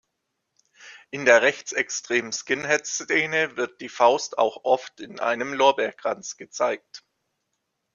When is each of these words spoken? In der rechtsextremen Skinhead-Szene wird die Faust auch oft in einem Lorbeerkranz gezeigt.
In 1.11 1.25
der 1.25 1.43
rechtsextremen 1.43 2.31
Skinhead-Szene 2.31 3.55
wird 3.55 3.81
die 3.81 3.87
Faust 3.87 4.35
auch 4.39 4.61
oft 4.65 4.99
in 4.99 5.19
einem 5.19 5.53
Lorbeerkranz 5.53 6.37
gezeigt. 6.37 7.03